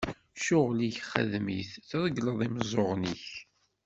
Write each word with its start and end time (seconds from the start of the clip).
Ccɣel-ik 0.39 0.97
xdem-it, 1.11 1.71
tregleḍ 1.89 2.39
imeẓẓuɣen-ik! 2.45 3.25